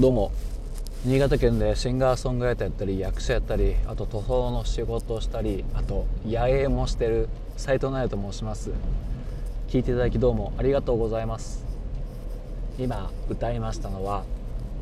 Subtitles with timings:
[0.00, 0.32] どうも。
[1.04, 8.70] 新潟県でシンガーソングライターやったり役者やったりあと塗装の仕事をしたりあと野営もしてる斉藤奈也と申します。
[9.68, 11.66] 聞いていただきどうもありがとうございます。
[12.78, 14.24] 今歌いましたのは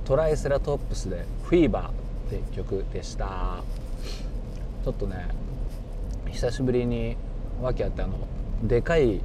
[0.04, 1.92] トライセラトップスで「フィーバー」っ
[2.30, 3.64] て曲でした。
[4.84, 5.26] ちょっとね
[6.30, 7.16] 久しぶりに
[7.60, 8.14] 訳あってあの
[8.62, 9.20] でかい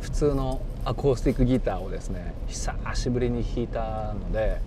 [0.00, 4.66] 普通のアコースティックギターをですね久しぶりに弾いたので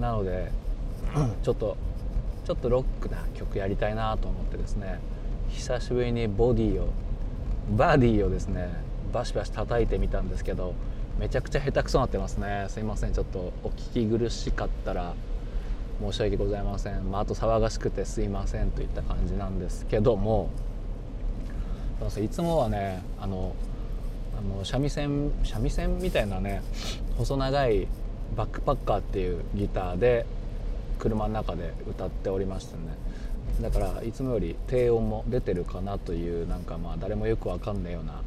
[0.00, 0.50] なので
[1.42, 1.76] ちょっと
[2.44, 5.00] ちょっとロックな曲やりたいなと思ってですね
[5.48, 6.88] 久しぶりにボディを
[7.76, 8.68] バディをですね
[9.12, 10.74] バシバシ叩いてみたんですけど
[11.18, 12.66] めちゃくちゃ下手くそになってますね。
[12.68, 15.14] すいませんちょっとお聞き苦しかったら
[16.00, 20.50] 申し訳ございません、まあ、あと騒がしくてすいませんといった感じなんですけども
[22.20, 23.54] いつもはねあの
[24.36, 26.62] あの三味線三味線みたいなね
[27.16, 27.86] 細長い
[28.36, 30.26] バックパッカーっていうギターで
[30.98, 32.82] 車の中で歌っておりましてね。
[33.60, 38.22] だからいつもより低音も出てるかなというなんかまあ誰もよくわかんないような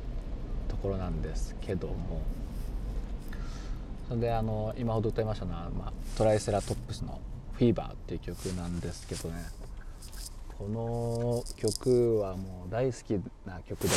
[0.69, 2.21] ところなんですけども。
[4.07, 7.19] それであの今ほど歌いましたのは、まあ、トライセラトップスの
[7.55, 9.43] 「フィーバーっていう曲なんですけどね。
[10.57, 13.11] この曲はもう大好き
[13.45, 13.89] な曲で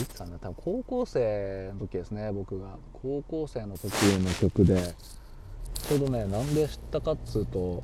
[0.00, 2.78] いつかな多分高校生の時ですね僕が。
[2.94, 4.94] 高校生の時の曲で。
[5.74, 7.82] ちょうどねなんで知ったかっつうと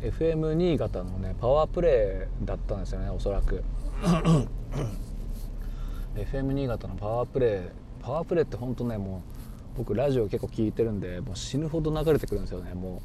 [0.00, 3.62] FM 新潟のねパワープレイだったんですよねおそらく。
[6.16, 8.02] FM 新潟のパワープレイ。
[8.02, 9.22] パワープレイって本当ねも
[9.76, 12.74] う僕ラジオ結構聞いてるんでもう死ぬほど流れてくるんですよね。
[12.74, 13.02] も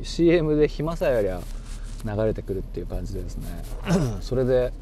[0.00, 1.40] う CM で暇さえありゃ
[2.04, 3.46] 流れてくるっていう感じでですね。
[4.20, 4.72] それで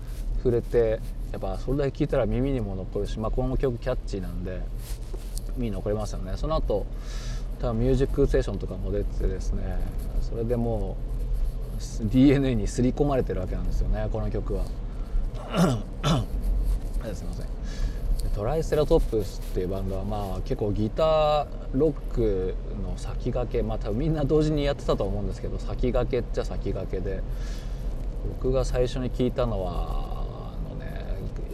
[0.46, 1.00] 触れて
[1.32, 4.60] やっぱそれだけ聞いたら耳にも残るし、まあ、この曲キャッチーなんで
[5.56, 6.34] 耳に残りますよね。
[6.36, 6.86] その後
[7.60, 9.78] 多分「ミュージックステーション」とかも出てですね
[10.20, 10.96] それでも
[12.00, 14.64] う DNA に刷り込まれてるわけなんですよねこの曲は。
[17.14, 17.46] すいません。
[18.34, 27.22] トライセラトップスっていうバンドはまあ結構ギターロックの先駆けまあ多分みんな同時にやってたと思うんですけど先駆けっちゃ先駆けで
[28.40, 30.05] 僕が最初に聞いたのは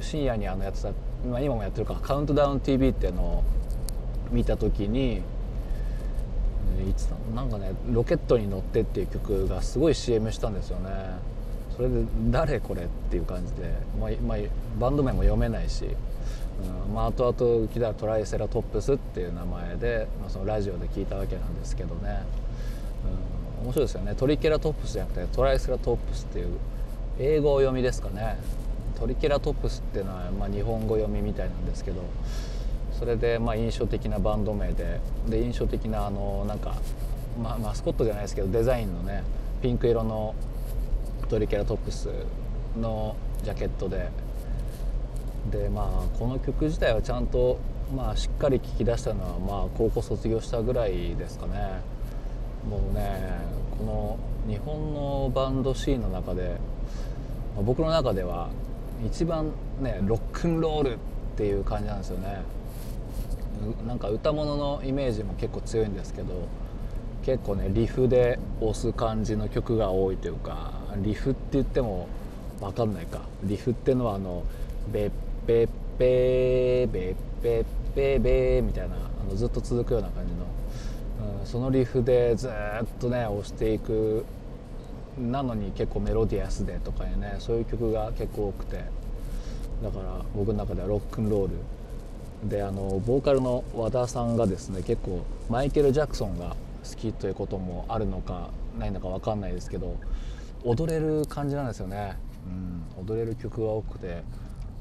[0.01, 0.89] 深夜にあのやってた、
[1.29, 3.43] まあ、今もやってるか「カウントダウン t v っていうのを
[4.31, 5.23] 見た時に
[6.89, 10.91] いつなんかね「ロケットに乗って」っていう曲がすごい CM したんですよね。
[11.77, 14.39] それで「誰これ?」っていう感じで、まあまあ、
[14.79, 15.87] バンド名も読めないし
[16.87, 22.23] うんまあ、後々聞いたらトライセラトップスっていう名前で、まあ、そのラジオで聞いたわけなんですけどね、
[23.61, 24.15] うん、面白いですよね。
[24.15, 26.59] トリケラトップスじゃなくてトライセラトップスっていう
[27.19, 28.37] 英語を読みですかね。
[29.03, 32.05] トリケラトプスっていうのは、まあ、日本語読みみたいなんですけど
[32.97, 36.77] それでまあ印象的なバンド名でで印象的なあのなんか、
[37.43, 39.25] まあ、マスコットじゃないですけどデザインのね
[39.61, 40.37] ピンク色の
[41.29, 42.11] トリケラトプス
[42.81, 44.09] のジャケットで
[45.51, 47.59] でまあこの曲自体はちゃんと、
[47.93, 51.81] まあ、しっかり聴き出したのは、まあ、高校卒業したぐらいですかね。
[52.71, 53.19] もうね
[53.77, 56.57] この日本のバンドシーンの中で、
[57.65, 58.51] 僕の中では
[59.07, 60.97] 一番ねロックンロールっ
[61.37, 62.43] ていう感じなんですよね。
[63.87, 66.49] なんか歌物のイメージも結構強いんですけど
[67.23, 72.09] 結構ねリフで押す感じの曲が多いというかリフって言っても
[72.61, 73.21] 分かんないか。
[73.45, 74.43] リフってのはあの
[74.93, 75.11] ベッ
[75.47, 75.69] ペッ
[75.99, 82.51] ペーベッペッペーベーみたいなあのずっと続くような感じの、うん、そのリフでずっ
[83.01, 84.25] とね押していく
[85.19, 87.37] なのに結構メロディアスでとかいうね。
[87.39, 88.85] そういう曲が結構多くて。
[89.83, 96.57] だから僕の中ではロックンロールであのボーカルの和田さんがですね結構マイケル・ジャクソンが
[96.89, 99.97] 好きということもあるのかないのか分かんないですけど
[100.65, 102.17] 踊れる感じなんですよね、
[102.97, 104.23] うん、踊れる曲が多くて。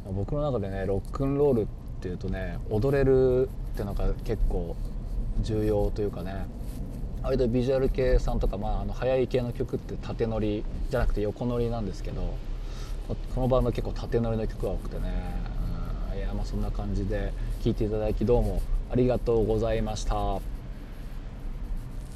[0.09, 1.65] 僕の中でねロックンロールっ
[2.01, 4.75] ていうとね踊れるっていうのが結構
[5.41, 6.45] 重要というかね。
[7.23, 12.33] 割とビジュアル系さんとか、まあ、あの速い系の曲って縦乗りじゃなくて横乗りなんですけど
[13.35, 15.11] このバンド結構縦乗りの曲が多くてね、
[16.13, 17.31] うん、いやまあそんな感じで
[17.63, 18.61] 聴いていただきどうも
[18.91, 20.50] ありがとうございました。